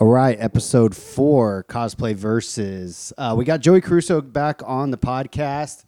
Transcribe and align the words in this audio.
All 0.00 0.06
right, 0.06 0.38
episode 0.38 0.94
four, 0.94 1.64
cosplay 1.68 2.14
versus. 2.14 3.12
Uh, 3.18 3.34
we 3.36 3.44
got 3.44 3.58
Joey 3.58 3.80
Caruso 3.80 4.20
back 4.20 4.62
on 4.64 4.92
the 4.92 4.96
podcast. 4.96 5.86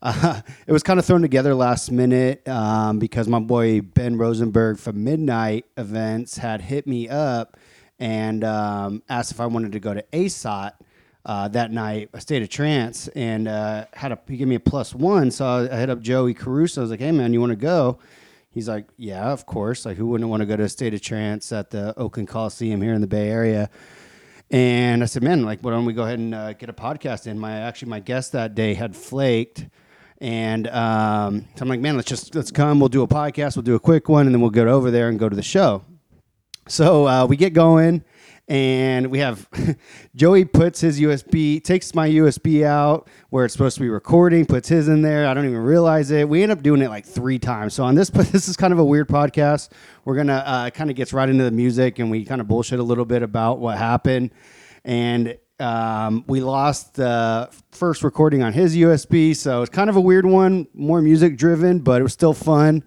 Uh, 0.00 0.40
it 0.66 0.72
was 0.72 0.82
kind 0.82 0.98
of 0.98 1.04
thrown 1.04 1.20
together 1.20 1.54
last 1.54 1.92
minute 1.92 2.48
um, 2.48 2.98
because 2.98 3.28
my 3.28 3.38
boy 3.38 3.82
Ben 3.82 4.16
Rosenberg 4.16 4.78
from 4.78 5.04
Midnight 5.04 5.66
Events 5.76 6.38
had 6.38 6.62
hit 6.62 6.86
me 6.86 7.10
up 7.10 7.58
and 7.98 8.44
um, 8.44 9.02
asked 9.10 9.30
if 9.30 9.40
I 9.40 9.44
wanted 9.44 9.72
to 9.72 9.78
go 9.78 9.92
to 9.92 10.02
ASOT 10.10 10.72
uh, 11.26 11.48
that 11.48 11.70
night, 11.70 12.08
a 12.14 12.20
state 12.22 12.40
of 12.40 12.48
trance, 12.48 13.08
and 13.08 13.46
uh, 13.46 13.84
had 13.92 14.10
a 14.10 14.18
he 14.26 14.38
gave 14.38 14.48
me 14.48 14.54
a 14.54 14.60
plus 14.60 14.94
one. 14.94 15.30
So 15.30 15.68
I 15.70 15.76
hit 15.76 15.90
up 15.90 16.00
Joey 16.00 16.32
Caruso. 16.32 16.80
I 16.80 16.84
was 16.84 16.90
like, 16.90 17.00
"Hey 17.00 17.12
man, 17.12 17.34
you 17.34 17.40
want 17.40 17.50
to 17.50 17.56
go?" 17.56 17.98
He's 18.52 18.68
like, 18.68 18.86
yeah, 18.96 19.30
of 19.30 19.46
course. 19.46 19.86
Like, 19.86 19.96
who 19.96 20.06
wouldn't 20.06 20.28
want 20.28 20.40
to 20.40 20.46
go 20.46 20.56
to 20.56 20.64
a 20.64 20.68
state 20.68 20.92
of 20.92 21.00
trance 21.00 21.52
at 21.52 21.70
the 21.70 21.96
Oakland 21.96 22.28
Coliseum 22.28 22.82
here 22.82 22.94
in 22.94 23.00
the 23.00 23.06
Bay 23.06 23.28
Area? 23.28 23.70
And 24.50 25.04
I 25.04 25.06
said, 25.06 25.22
man, 25.22 25.44
like, 25.44 25.60
why 25.60 25.70
don't 25.70 25.84
we 25.84 25.92
go 25.92 26.02
ahead 26.02 26.18
and 26.18 26.34
uh, 26.34 26.52
get 26.54 26.68
a 26.68 26.72
podcast 26.72 27.28
in? 27.28 27.38
My 27.38 27.52
actually, 27.52 27.90
my 27.90 28.00
guest 28.00 28.32
that 28.32 28.56
day 28.56 28.74
had 28.74 28.96
flaked, 28.96 29.68
and 30.18 30.66
um, 30.66 31.46
so 31.54 31.62
I'm 31.62 31.68
like, 31.68 31.78
man, 31.78 31.94
let's 31.94 32.08
just 32.08 32.34
let's 32.34 32.50
come. 32.50 32.80
We'll 32.80 32.88
do 32.88 33.02
a 33.02 33.08
podcast. 33.08 33.54
We'll 33.54 33.62
do 33.62 33.76
a 33.76 33.80
quick 33.80 34.08
one, 34.08 34.26
and 34.26 34.34
then 34.34 34.40
we'll 34.40 34.50
get 34.50 34.66
over 34.66 34.90
there 34.90 35.08
and 35.08 35.20
go 35.20 35.28
to 35.28 35.36
the 35.36 35.42
show. 35.42 35.84
So 36.66 37.06
uh, 37.06 37.26
we 37.26 37.36
get 37.36 37.52
going, 37.52 38.04
and 38.50 39.06
we 39.12 39.20
have 39.20 39.48
Joey 40.16 40.44
puts 40.44 40.80
his 40.80 41.00
USB, 41.00 41.62
takes 41.62 41.94
my 41.94 42.08
USB 42.08 42.64
out 42.64 43.08
where 43.30 43.44
it's 43.44 43.54
supposed 43.54 43.76
to 43.76 43.80
be 43.80 43.88
recording, 43.88 44.44
puts 44.44 44.68
his 44.68 44.88
in 44.88 45.02
there. 45.02 45.28
I 45.28 45.34
don't 45.34 45.44
even 45.44 45.58
realize 45.58 46.10
it. 46.10 46.28
We 46.28 46.42
end 46.42 46.50
up 46.50 46.60
doing 46.60 46.82
it 46.82 46.88
like 46.88 47.06
three 47.06 47.38
times. 47.38 47.74
So 47.74 47.84
on 47.84 47.94
this, 47.94 48.10
this 48.10 48.48
is 48.48 48.56
kind 48.56 48.72
of 48.72 48.80
a 48.80 48.84
weird 48.84 49.08
podcast. 49.08 49.70
We're 50.04 50.16
gonna 50.16 50.42
uh, 50.44 50.70
kind 50.70 50.90
of 50.90 50.96
gets 50.96 51.12
right 51.12 51.28
into 51.28 51.44
the 51.44 51.52
music, 51.52 52.00
and 52.00 52.10
we 52.10 52.24
kind 52.24 52.40
of 52.40 52.48
bullshit 52.48 52.80
a 52.80 52.82
little 52.82 53.04
bit 53.04 53.22
about 53.22 53.60
what 53.60 53.78
happened, 53.78 54.32
and. 54.84 55.38
Um, 55.60 56.24
we 56.26 56.40
lost 56.40 56.94
the 56.94 57.50
first 57.70 58.02
recording 58.02 58.42
on 58.42 58.54
his 58.54 58.74
USB, 58.74 59.36
so 59.36 59.60
it's 59.60 59.68
kind 59.68 59.90
of 59.90 59.96
a 59.96 60.00
weird 60.00 60.24
one, 60.24 60.66
more 60.72 61.02
music 61.02 61.36
driven, 61.36 61.80
but 61.80 62.00
it 62.00 62.02
was 62.02 62.14
still 62.14 62.32
fun. 62.32 62.82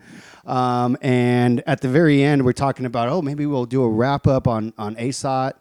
Um, 0.45 0.97
and 1.01 1.63
at 1.67 1.81
the 1.81 1.89
very 1.89 2.23
end, 2.23 2.43
we're 2.43 2.53
talking 2.53 2.85
about, 2.85 3.09
oh, 3.09 3.21
maybe 3.21 3.45
we'll 3.45 3.65
do 3.65 3.83
a 3.83 3.89
wrap 3.89 4.27
up 4.27 4.47
on 4.47 4.73
on 4.77 4.95
ASOT 4.95 5.53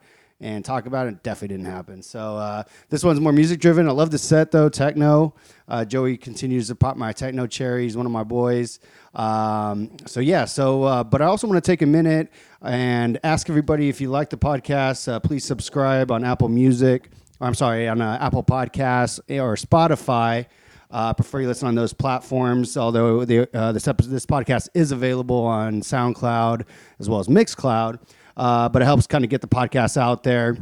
and 0.42 0.64
talk 0.64 0.86
about 0.86 1.06
it. 1.06 1.22
Definitely 1.22 1.56
didn't 1.56 1.70
happen. 1.70 2.02
So 2.02 2.36
uh, 2.36 2.64
this 2.90 3.04
one's 3.04 3.20
more 3.20 3.32
music 3.32 3.60
driven. 3.60 3.88
I 3.88 3.92
love 3.92 4.10
the 4.10 4.18
set 4.18 4.50
though, 4.50 4.68
techno. 4.68 5.34
Uh, 5.68 5.84
Joey 5.84 6.16
continues 6.16 6.66
to 6.68 6.74
pop 6.74 6.96
my 6.96 7.12
techno 7.12 7.46
cherry. 7.46 7.84
He's 7.84 7.96
one 7.96 8.06
of 8.06 8.12
my 8.12 8.24
boys. 8.24 8.80
Um, 9.14 9.96
so 10.06 10.20
yeah. 10.20 10.44
So, 10.44 10.82
uh, 10.82 11.04
but 11.04 11.22
I 11.22 11.26
also 11.26 11.46
want 11.46 11.62
to 11.62 11.70
take 11.70 11.82
a 11.82 11.86
minute 11.86 12.30
and 12.60 13.18
ask 13.22 13.48
everybody 13.48 13.88
if 13.88 14.00
you 14.00 14.10
like 14.10 14.30
the 14.30 14.36
podcast, 14.36 15.10
uh, 15.10 15.20
please 15.20 15.44
subscribe 15.44 16.10
on 16.10 16.24
Apple 16.24 16.48
Music. 16.48 17.08
I'm 17.40 17.54
sorry, 17.54 17.88
on 17.88 18.00
uh, 18.00 18.18
Apple 18.20 18.44
Podcasts 18.44 19.18
or 19.28 19.56
Spotify. 19.56 20.46
Uh, 20.92 21.08
I 21.08 21.12
prefer 21.14 21.40
you 21.40 21.48
listen 21.48 21.68
on 21.68 21.74
those 21.74 21.94
platforms. 21.94 22.76
Although 22.76 23.24
the, 23.24 23.48
uh, 23.56 23.72
this 23.72 23.88
episode, 23.88 24.10
this 24.10 24.26
podcast 24.26 24.68
is 24.74 24.92
available 24.92 25.44
on 25.44 25.80
SoundCloud 25.80 26.66
as 27.00 27.08
well 27.08 27.18
as 27.18 27.28
Mixcloud, 27.28 27.98
uh, 28.36 28.68
but 28.68 28.82
it 28.82 28.84
helps 28.84 29.06
kind 29.06 29.24
of 29.24 29.30
get 29.30 29.40
the 29.40 29.48
podcast 29.48 29.96
out 29.96 30.22
there 30.22 30.58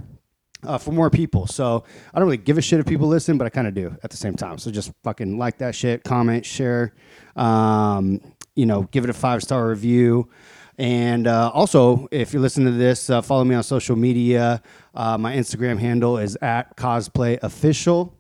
uh, 0.62 0.78
for 0.78 0.92
more 0.92 1.11
people. 1.11 1.47
So 1.47 1.84
I 2.14 2.19
don't 2.19 2.27
really 2.27 2.36
give 2.36 2.58
a 2.58 2.62
shit 2.62 2.78
if 2.78 2.86
people 2.86 3.08
listen, 3.08 3.39
but 3.39 3.47
I 3.47 3.51
kind 3.51 3.67
of 3.67 3.75
do 3.75 3.97
at 4.03 4.11
the 4.11 4.17
same 4.17 4.34
time. 4.36 4.58
So 4.58 4.70
just 4.70 4.92
fucking 5.03 5.39
like 5.39 5.58
that 5.58 5.75
shit, 5.75 6.05
comment, 6.05 6.47
share, 6.47 6.95
um, 7.36 8.20
you 8.55 8.67
know, 8.67 8.83
give 8.84 9.05
it 9.05 9.11
a 9.11 9.14
five 9.14 9.42
star 9.42 9.69
review. 9.69 10.31
And 10.78 11.27
uh, 11.27 11.51
also, 11.53 12.08
if 12.11 12.33
you're 12.33 12.41
listening 12.41 12.73
to 12.73 12.78
this, 12.78 13.11
uh, 13.11 13.20
follow 13.20 13.45
me 13.45 13.55
on 13.55 13.62
social 13.62 13.97
media. 13.97 14.62
Uh, 14.95 15.19
my 15.19 15.36
Instagram 15.36 15.78
handle 15.78 16.17
is 16.17 16.39
at 16.41 16.77
cosplay 16.77 17.39
official. 17.42 18.17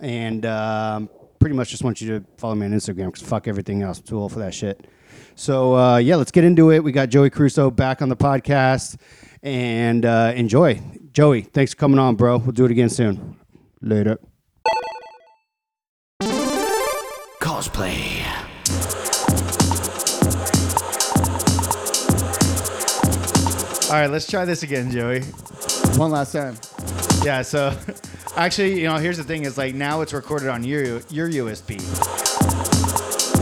And 0.00 0.44
um, 0.46 1.08
pretty 1.38 1.54
much 1.54 1.70
just 1.70 1.84
want 1.84 2.00
you 2.00 2.18
to 2.18 2.24
follow 2.38 2.54
me 2.54 2.66
on 2.66 2.72
Instagram 2.72 3.06
because 3.06 3.22
fuck 3.22 3.48
everything 3.48 3.82
else. 3.82 3.98
I'm 3.98 4.04
too 4.04 4.18
old 4.18 4.32
for 4.32 4.40
that 4.40 4.54
shit. 4.54 4.86
So, 5.34 5.76
uh, 5.76 5.96
yeah, 5.98 6.16
let's 6.16 6.30
get 6.30 6.44
into 6.44 6.70
it. 6.72 6.82
We 6.82 6.92
got 6.92 7.08
Joey 7.08 7.30
Caruso 7.30 7.70
back 7.70 8.00
on 8.02 8.08
the 8.08 8.16
podcast 8.16 8.96
and 9.42 10.04
uh, 10.04 10.32
enjoy. 10.34 10.80
Joey, 11.12 11.42
thanks 11.42 11.72
for 11.72 11.78
coming 11.78 11.98
on, 11.98 12.16
bro. 12.16 12.38
We'll 12.38 12.52
do 12.52 12.64
it 12.64 12.70
again 12.70 12.88
soon. 12.88 13.36
Later. 13.80 14.18
Cosplay. 17.40 18.24
All 23.88 23.92
right, 23.92 24.10
let's 24.10 24.26
try 24.26 24.44
this 24.44 24.64
again, 24.64 24.90
Joey. 24.90 25.20
One 25.96 26.10
last 26.10 26.32
time. 26.32 26.56
Yeah, 27.24 27.42
so 27.42 27.70
actually, 28.36 28.80
you 28.80 28.86
know, 28.86 28.96
here's 28.96 29.16
the 29.16 29.24
thing 29.24 29.44
is 29.44 29.58
like 29.58 29.74
now 29.74 30.00
it's 30.00 30.12
recorded 30.12 30.48
on 30.48 30.64
your 30.64 31.00
your 31.10 31.28
USB. 31.30 31.80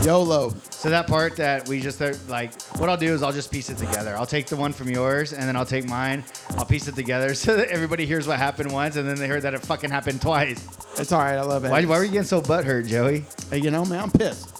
YOLO. 0.05 0.53
So 0.69 0.91
that 0.91 1.07
part 1.07 1.35
that 1.37 1.67
we 1.67 1.81
just 1.81 1.99
uh, 1.99 2.13
like 2.27 2.61
what 2.77 2.89
I'll 2.89 2.97
do 2.97 3.11
is 3.11 3.23
I'll 3.23 3.31
just 3.31 3.51
piece 3.51 3.69
it 3.71 3.77
together. 3.77 4.15
I'll 4.15 4.27
take 4.27 4.45
the 4.45 4.55
one 4.55 4.71
from 4.71 4.87
yours 4.89 5.33
and 5.33 5.43
then 5.43 5.55
I'll 5.55 5.65
take 5.65 5.87
mine. 5.87 6.23
I'll 6.57 6.65
piece 6.65 6.87
it 6.87 6.95
together 6.95 7.33
so 7.33 7.57
that 7.57 7.69
everybody 7.69 8.05
hears 8.05 8.27
what 8.27 8.37
happened 8.37 8.71
once 8.71 8.95
and 8.97 9.07
then 9.07 9.15
they 9.15 9.27
heard 9.27 9.41
that 9.41 9.55
it 9.55 9.61
fucking 9.61 9.89
happened 9.89 10.21
twice. 10.21 10.63
It's 10.99 11.11
all 11.11 11.19
right. 11.19 11.37
I 11.37 11.41
love 11.41 11.65
it. 11.65 11.71
Why, 11.71 11.83
why 11.85 11.97
were 11.97 12.03
you 12.03 12.11
getting 12.11 12.27
so 12.27 12.39
butthurt, 12.39 12.87
Joey? 12.87 13.25
Hey, 13.49 13.57
you 13.57 13.71
know, 13.71 13.83
man, 13.83 14.03
I'm 14.03 14.11
pissed. 14.11 14.51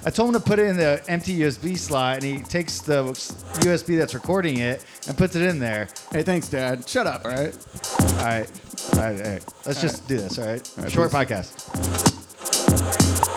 I 0.04 0.10
told 0.10 0.34
him 0.34 0.40
to 0.40 0.46
put 0.46 0.58
it 0.58 0.66
in 0.66 0.76
the 0.76 1.02
empty 1.08 1.38
USB 1.38 1.78
slot 1.78 2.16
and 2.16 2.24
he 2.24 2.38
takes 2.40 2.80
the 2.80 3.04
USB 3.04 3.98
that's 3.98 4.14
recording 4.14 4.58
it 4.58 4.84
and 5.06 5.16
puts 5.16 5.36
it 5.36 5.42
in 5.42 5.60
there. 5.60 5.88
Hey, 6.10 6.22
thanks, 6.22 6.48
Dad. 6.48 6.88
Shut 6.88 7.06
up, 7.06 7.24
all 7.24 7.30
right? 7.30 7.56
All 8.00 8.24
right. 8.24 8.50
All 8.94 9.00
right. 9.02 9.20
All 9.20 9.32
right. 9.32 9.44
Let's 9.64 9.80
just 9.80 10.06
do 10.08 10.16
this. 10.16 10.38
All 10.38 10.46
right. 10.46 10.72
All 10.78 10.84
right, 10.84 10.92
Short 10.92 11.10
please. 11.10 11.26
podcast. 11.26 13.35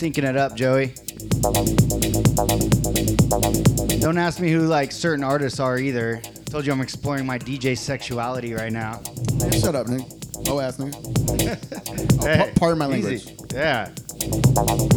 Thinking 0.00 0.24
it 0.24 0.34
up, 0.34 0.54
Joey. 0.56 0.94
Don't 4.00 4.16
ask 4.16 4.40
me 4.40 4.50
who 4.50 4.60
like 4.66 4.92
certain 4.92 5.22
artists 5.22 5.60
are 5.60 5.76
either. 5.78 6.22
Told 6.46 6.64
you 6.64 6.72
I'm 6.72 6.80
exploring 6.80 7.26
my 7.26 7.38
DJ 7.38 7.76
sexuality 7.76 8.54
right 8.54 8.72
now. 8.72 9.02
Man, 9.38 9.52
shut 9.52 9.74
up, 9.76 9.86
nigga. 9.88 10.48
Oh 10.48 10.58
ass 10.58 10.78
nigga. 10.78 10.96
Oh, 12.22 12.26
Hey, 12.26 12.50
pa- 12.54 12.58
pardon 12.58 12.78
my 12.78 12.88
easy. 12.96 13.18
language. 13.28 13.52
Yeah. 13.52 13.90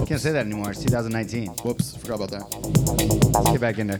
Can't 0.07 0.21
say 0.21 0.31
that 0.31 0.45
anymore. 0.45 0.71
It's 0.71 0.81
2019. 0.83 1.47
Whoops, 1.63 1.97
forgot 1.97 2.15
about 2.15 2.31
that. 2.31 3.33
Let's 3.33 3.51
get 3.51 3.59
back 3.61 3.77
in 3.79 3.87
there. 3.87 3.99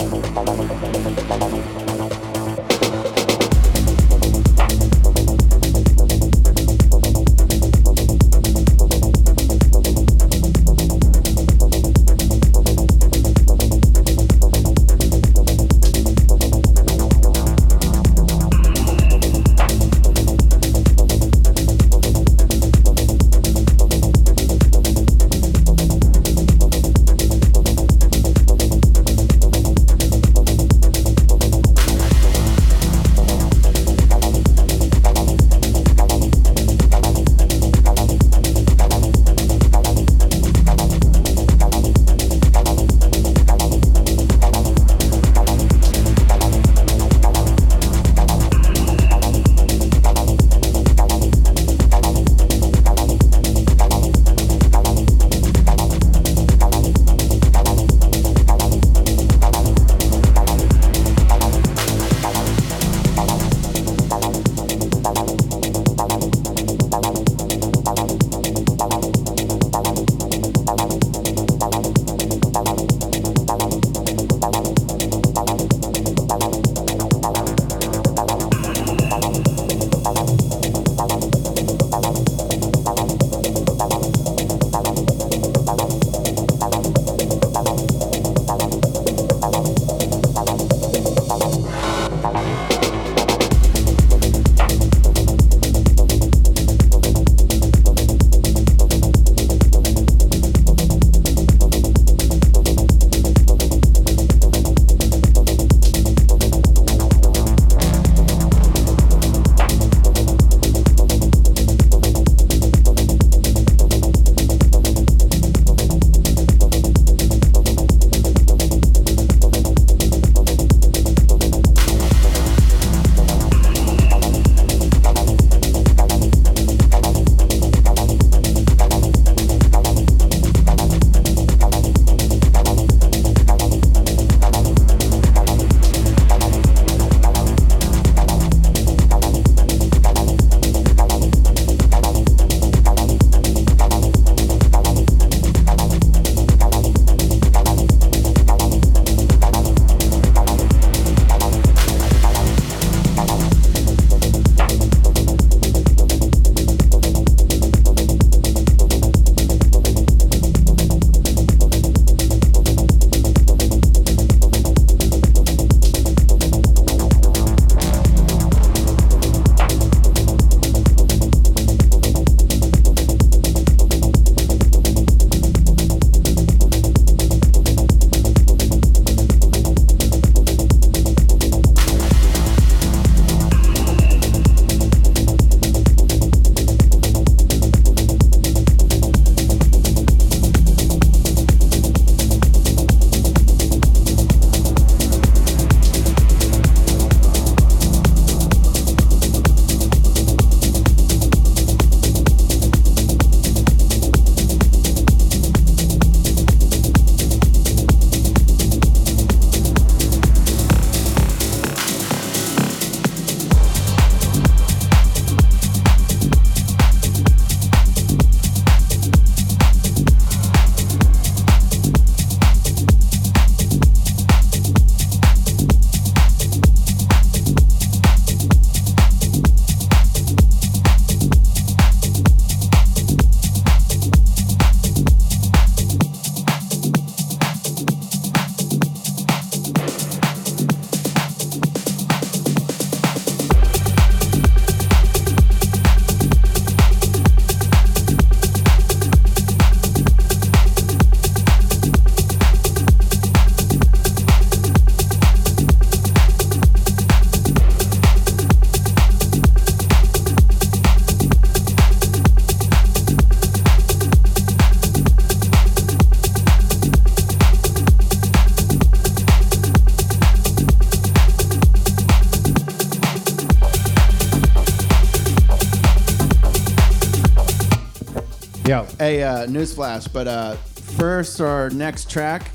Hey, 279.21 279.27
uh, 279.27 279.45
newsflash, 279.45 280.11
but 280.11 280.27
uh, 280.27 280.55
first 280.97 281.39
or 281.41 281.69
next 281.69 282.09
track, 282.09 282.49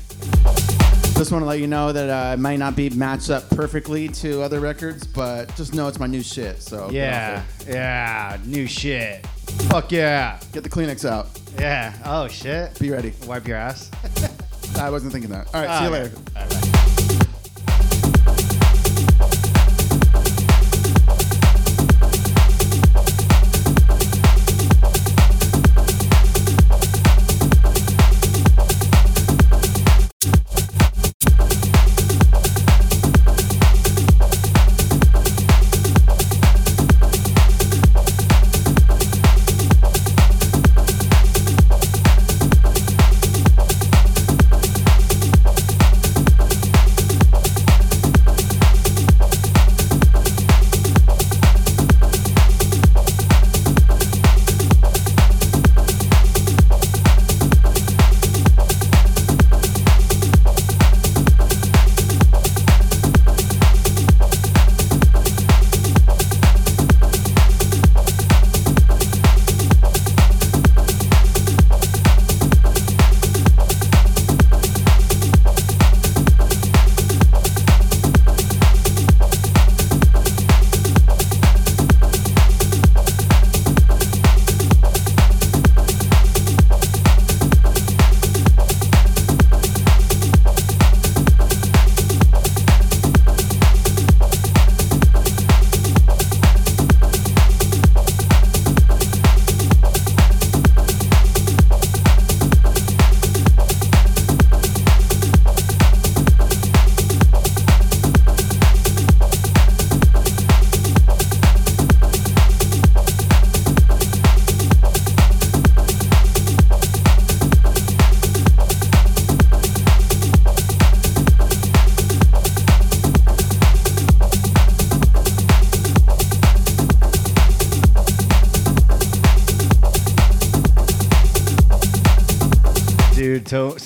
just 1.15 1.31
want 1.31 1.41
to 1.41 1.45
let 1.45 1.61
you 1.61 1.67
know 1.67 1.93
that 1.93 2.09
uh, 2.09 2.33
it 2.33 2.39
might 2.41 2.59
not 2.59 2.75
be 2.75 2.89
matched 2.89 3.29
up 3.29 3.49
perfectly 3.51 4.09
to 4.09 4.41
other 4.41 4.59
records, 4.59 5.07
but 5.07 5.55
just 5.55 5.73
know 5.73 5.87
it's 5.87 5.97
my 5.97 6.07
new 6.07 6.21
shit. 6.21 6.61
So 6.61 6.89
Yeah. 6.91 7.41
Yeah. 7.65 8.37
New 8.43 8.67
shit. 8.67 9.25
Fuck 9.69 9.93
yeah. 9.93 10.41
get 10.51 10.63
the 10.65 10.69
Kleenex 10.69 11.09
out. 11.09 11.29
Yeah. 11.57 11.93
Oh 12.03 12.27
shit. 12.27 12.77
Be 12.79 12.89
ready. 12.91 13.13
Wipe 13.25 13.47
your 13.47 13.55
ass. 13.55 13.89
I 14.77 14.89
wasn't 14.89 15.13
thinking 15.13 15.31
that. 15.31 15.47
All 15.55 15.63
right, 15.63 15.77
see 15.79 15.85
you 15.85 15.89
Okay. 15.95 16.03
later. 16.03 16.15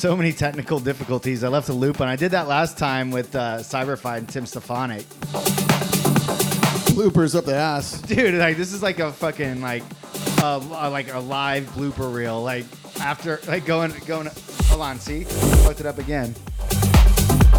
So 0.01 0.17
many 0.17 0.33
technical 0.33 0.79
difficulties. 0.79 1.43
I 1.43 1.47
left 1.49 1.69
a 1.69 1.73
loop, 1.73 1.99
and 1.99 2.09
I 2.09 2.15
did 2.15 2.31
that 2.31 2.47
last 2.47 2.75
time 2.75 3.11
with 3.11 3.35
uh, 3.35 3.59
Cyberfi 3.59 4.17
and 4.17 4.27
Tim 4.27 4.47
Stefanik. 4.47 5.05
Bloopers 6.95 7.35
up 7.35 7.45
the 7.45 7.53
ass. 7.53 8.01
Dude, 8.01 8.33
like 8.33 8.57
this 8.57 8.73
is 8.73 8.81
like 8.81 8.97
a 8.97 9.11
fucking 9.11 9.61
like, 9.61 9.83
uh, 10.41 10.59
like 10.89 11.13
a 11.13 11.19
live 11.19 11.65
blooper 11.75 12.11
reel. 12.11 12.41
Like 12.41 12.65
after 12.99 13.39
like 13.47 13.67
going 13.67 13.93
going. 14.07 14.27
Hold 14.69 14.81
on, 14.81 14.99
see, 14.99 15.23
fucked 15.23 15.81
it 15.81 15.85
up 15.85 15.99
again. 15.99 16.33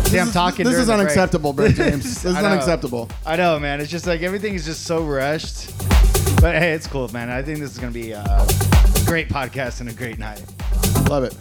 See, 0.06 0.18
I'm 0.18 0.32
talking. 0.32 0.64
This 0.64 0.74
is 0.74 0.88
the 0.88 0.94
break. 0.94 1.06
unacceptable, 1.06 1.52
Brett 1.52 1.76
James. 1.76 2.02
This 2.22 2.24
is 2.24 2.34
I 2.34 2.50
unacceptable. 2.50 3.08
I 3.24 3.36
know, 3.36 3.60
man. 3.60 3.80
It's 3.80 3.90
just 3.90 4.08
like 4.08 4.22
everything 4.22 4.54
is 4.54 4.64
just 4.64 4.82
so 4.84 5.04
rushed. 5.04 5.70
But 6.40 6.56
hey, 6.56 6.72
it's 6.72 6.88
cool, 6.88 7.06
man. 7.12 7.30
I 7.30 7.40
think 7.40 7.60
this 7.60 7.70
is 7.70 7.78
gonna 7.78 7.92
be 7.92 8.12
uh, 8.14 8.24
a 8.24 9.04
great 9.06 9.28
podcast 9.28 9.78
and 9.78 9.88
a 9.88 9.92
great 9.92 10.18
night. 10.18 10.44
Love 11.08 11.22
it. 11.22 11.36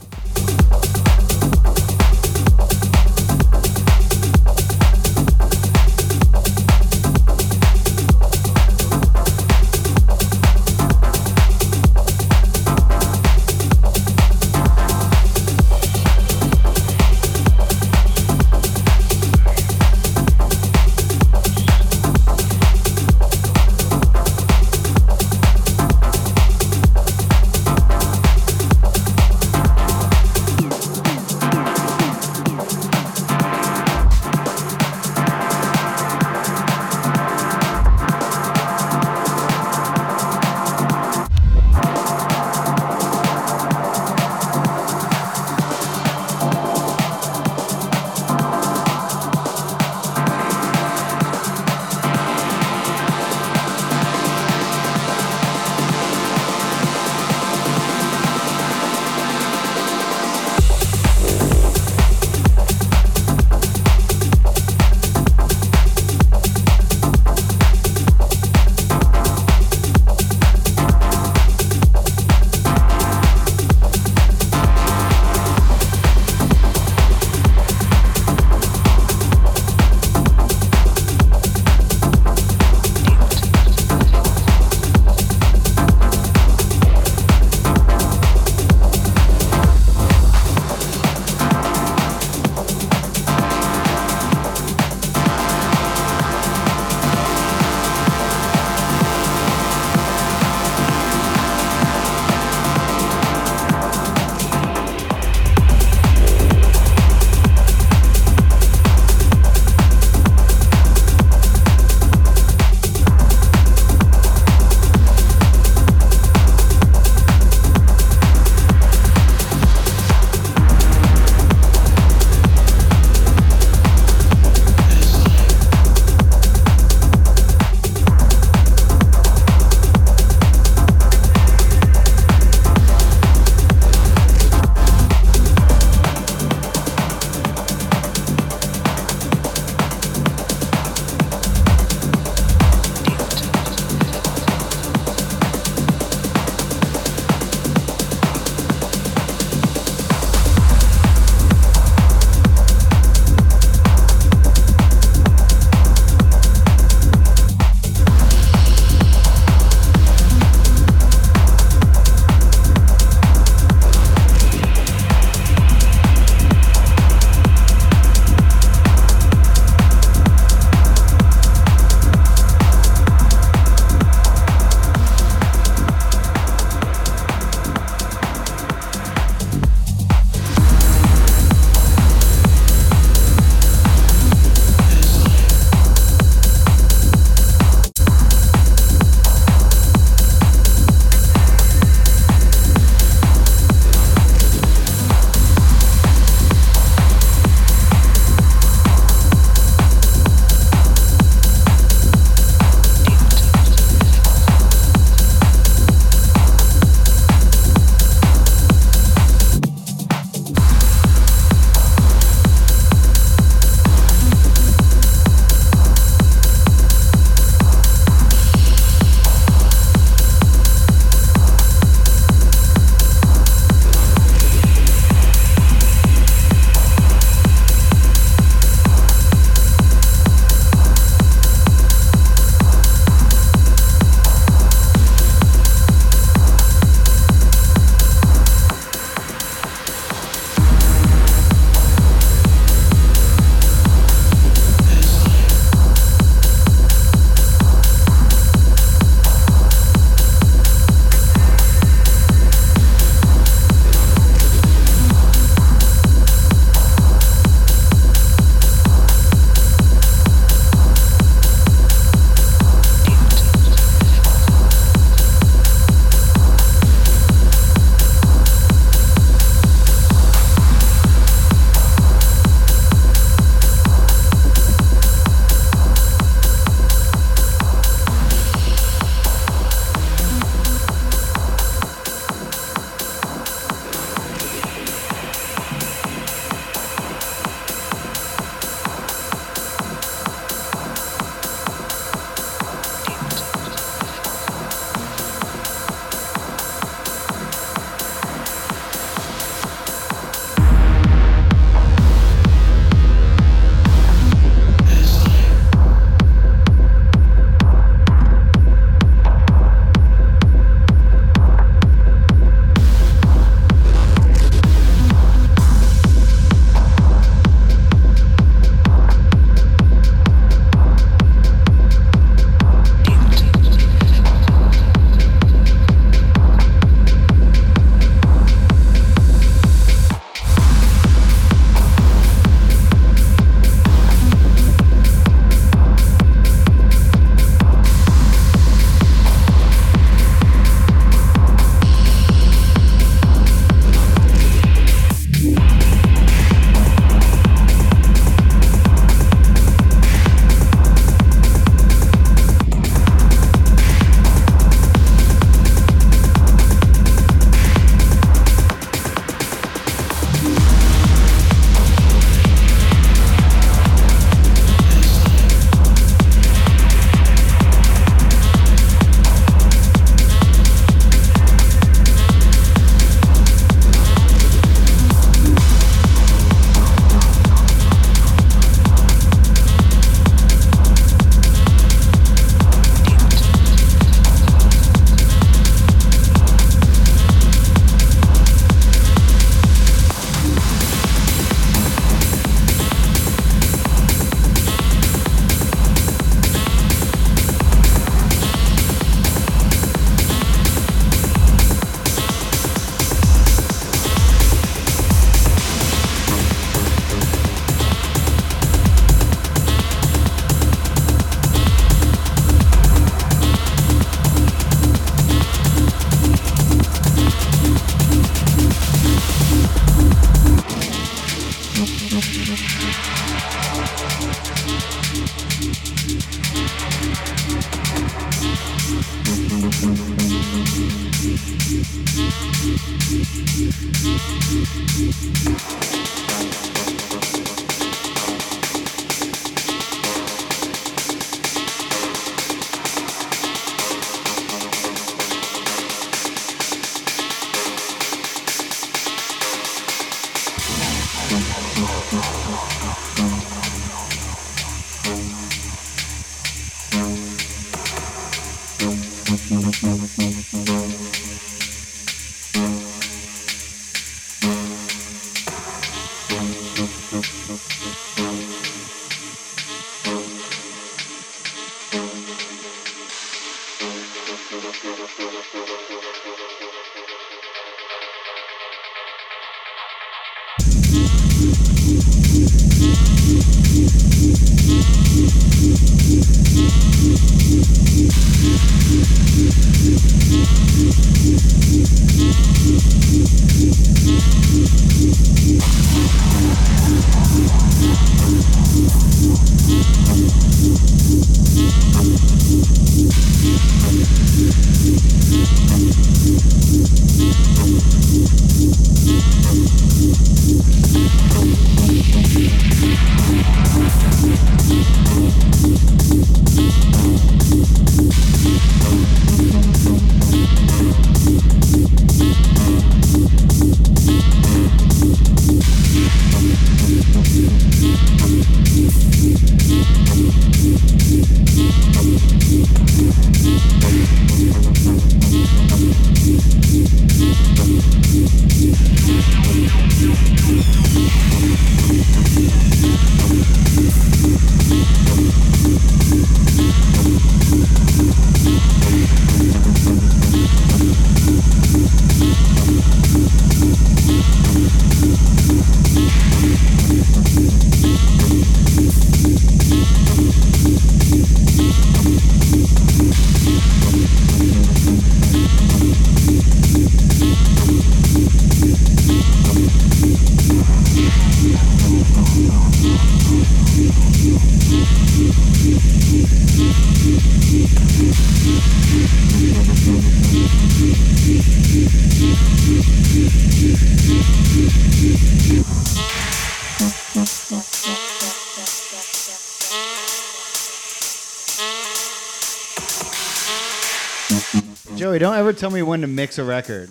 Tell 595.62 595.70
me 595.70 595.84
when 595.84 596.02
to 596.02 596.08
mix 596.08 596.40
a 596.40 596.44
record. 596.44 596.90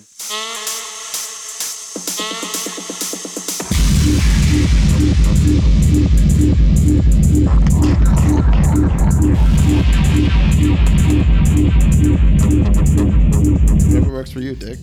Whatever 13.89 14.13
works 14.13 14.31
for 14.31 14.39
you, 14.39 14.55
Dick. 14.55 14.79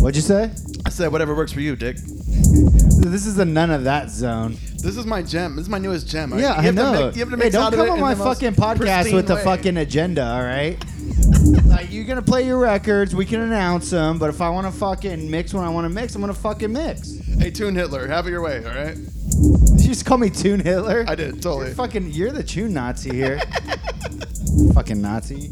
What'd 0.00 0.14
you 0.14 0.22
say? 0.22 0.52
I 0.86 0.90
said 0.90 1.10
whatever 1.10 1.34
works 1.34 1.50
for 1.50 1.58
you, 1.58 1.74
Dick. 1.74 1.96
This 1.96 3.26
is 3.26 3.34
the 3.34 3.44
none 3.44 3.72
of 3.72 3.82
that 3.82 4.08
zone. 4.08 4.54
This 4.82 4.96
is 4.96 5.04
my 5.06 5.22
gem. 5.22 5.56
This 5.56 5.64
is 5.64 5.68
my 5.68 5.78
newest 5.78 6.08
gem. 6.08 6.30
Yeah, 6.32 6.38
You 6.38 6.46
I 6.46 6.52
have 6.62 6.64
to 6.64 6.72
know. 6.72 6.92
make- 7.06 7.16
you 7.16 7.20
have 7.20 7.30
to 7.30 7.36
hey, 7.36 7.50
don't 7.50 7.72
come 7.74 7.90
on 7.90 8.00
my 8.00 8.14
fucking 8.14 8.52
podcast 8.54 9.12
with 9.12 9.26
the 9.26 9.34
way. 9.36 9.44
fucking 9.44 9.76
agenda, 9.76 10.24
all 10.26 10.42
right? 10.42 10.82
like 11.66 11.92
you're 11.92 12.04
gonna 12.04 12.22
play 12.22 12.46
your 12.46 12.58
records, 12.58 13.14
we 13.14 13.24
can 13.26 13.40
announce 13.40 13.90
them, 13.90 14.18
but 14.18 14.30
if 14.30 14.40
I 14.40 14.48
want 14.50 14.66
to 14.66 14.72
fucking 14.72 15.30
mix 15.30 15.52
when 15.54 15.64
I 15.64 15.68
want 15.68 15.84
to 15.84 15.88
mix, 15.90 16.14
I'm 16.14 16.20
gonna 16.20 16.32
fucking 16.34 16.72
mix. 16.72 17.18
Hey, 17.38 17.50
Tune 17.50 17.74
Hitler, 17.74 18.06
have 18.06 18.26
it 18.26 18.30
your 18.30 18.42
way, 18.42 18.58
all 18.64 18.74
right? 18.74 18.94
Did 18.96 19.80
you 19.80 19.88
just 19.88 20.04
call 20.06 20.18
me 20.18 20.30
Tune 20.30 20.60
Hitler? 20.60 21.04
I 21.06 21.14
did, 21.14 21.42
totally. 21.42 21.66
You're 21.66 21.74
fucking, 21.74 22.10
you're 22.12 22.32
the 22.32 22.42
tune 22.42 22.72
Nazi 22.72 23.10
here. 23.14 23.40
Fucking 24.74 25.00
Nazi. 25.00 25.50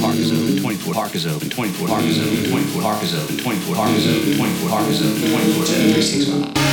Park 0.00 0.18
is 0.18 0.32
open 0.32 0.56
24 0.56 0.94
Park 0.94 1.14
is 1.14 1.26
open 1.26 1.50
24 1.50 1.88
Park 1.88 2.04
is 2.04 2.18
open 2.18 2.50
24 2.50 2.82
Park 2.82 3.02
is 3.02 3.14
open 3.14 3.36
24 3.38 3.74
Park 3.74 4.88
is 4.88 5.02
open 5.02 5.30
24 5.30 5.66
7 5.66 5.92
365 5.92 6.69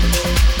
Thank 0.00 0.57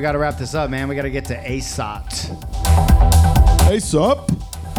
we 0.00 0.02
got 0.02 0.12
to 0.12 0.18
wrap 0.18 0.38
this 0.38 0.54
up, 0.54 0.70
man. 0.70 0.88
We 0.88 0.94
got 0.94 1.02
to 1.02 1.10
get 1.10 1.26
to 1.26 1.36
ASOT. 1.36 2.10
Sup? 3.82 4.30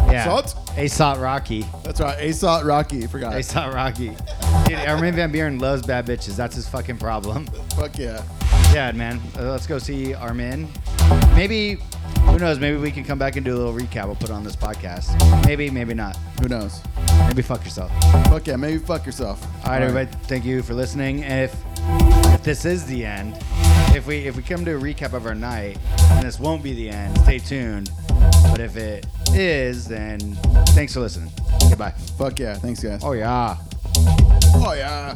Yeah. 0.10 0.24
Salt? 0.24 0.56
ASOT 0.76 1.22
Rocky. 1.22 1.64
That's 1.84 2.02
right. 2.02 2.18
ASOT 2.18 2.66
Rocky. 2.66 3.06
Forgot. 3.06 3.34
ASOT 3.34 3.72
Rocky. 3.72 4.18
Dude, 4.66 4.80
Armin 4.80 5.14
Van 5.14 5.32
Buuren 5.32 5.62
loves 5.62 5.86
bad 5.86 6.08
bitches. 6.08 6.36
That's 6.36 6.56
his 6.56 6.68
fucking 6.68 6.98
problem. 6.98 7.46
Fuck 7.76 8.00
yeah. 8.00 8.24
Yeah, 8.74 8.92
man. 8.94 9.22
Uh, 9.38 9.52
let's 9.52 9.68
go 9.68 9.78
see 9.78 10.16
Armin. 10.16 10.68
Maybe, 11.36 11.78
who 12.22 12.40
knows? 12.40 12.58
Maybe 12.58 12.78
we 12.78 12.90
can 12.90 13.04
come 13.04 13.20
back 13.20 13.36
and 13.36 13.46
do 13.46 13.56
a 13.56 13.60
little 13.60 13.76
recap. 13.76 14.08
We'll 14.08 14.16
put 14.16 14.32
on 14.32 14.44
this 14.44 14.56
podcast. 14.56 15.46
Maybe, 15.46 15.70
maybe 15.70 15.94
not. 15.94 16.16
Who 16.42 16.48
knows? 16.48 16.82
Maybe 17.28 17.44
fuck 17.44 17.64
yourself. 17.64 17.92
Fuck 18.26 18.48
yeah. 18.48 18.56
Maybe 18.56 18.80
fuck 18.80 19.06
yourself. 19.06 19.46
All 19.66 19.74
right, 19.74 19.84
everybody. 19.84 20.10
Thank 20.24 20.46
you 20.46 20.64
for 20.64 20.74
listening. 20.74 21.20
If 21.20 21.56
if 22.34 22.44
this 22.44 22.66
is 22.66 22.88
the 22.88 23.06
end, 23.06 23.38
if 23.96 24.08
we 24.08 24.28
if 24.28 24.36
we 24.36 24.44
come 24.44 24.66
to 24.66 24.76
a 24.76 24.80
recap 24.80 25.14
of 25.14 25.26
our 25.26 25.36
night, 25.36 25.78
and 26.12 26.26
this 26.26 26.40
won't 26.40 26.64
be 26.64 26.74
the 26.74 26.90
end, 26.90 27.18
stay 27.20 27.40
tuned. 27.40 27.92
But 28.50 28.60
if 28.60 28.76
it 28.78 29.06
is, 29.34 29.88
then 29.88 30.20
thanks 30.74 30.94
for 30.94 31.00
listening. 31.02 31.32
Goodbye. 31.70 31.92
Fuck 32.18 32.40
yeah. 32.40 32.56
Thanks, 32.56 32.84
guys. 32.84 33.02
Oh 33.04 33.14
yeah. 33.14 33.58
Oh 34.56 34.74
yeah. 34.74 35.16